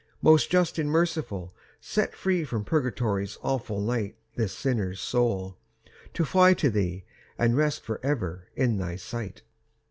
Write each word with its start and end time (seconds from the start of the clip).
"Most 0.23 0.49
Just 0.49 0.79
and 0.79 0.89
Merciful, 0.89 1.53
set 1.79 2.15
free 2.15 2.43
From 2.43 2.65
Purgatory's 2.65 3.37
awful 3.43 3.79
night 3.79 4.15
This 4.35 4.51
sinner's 4.51 4.99
soul, 4.99 5.57
to 6.15 6.25
fly 6.25 6.55
to 6.55 6.71
Thee, 6.71 7.03
And 7.37 7.55
rest 7.55 7.83
for 7.83 8.03
ever 8.03 8.47
in 8.55 8.79
Thy 8.79 8.95
sight." 8.95 9.43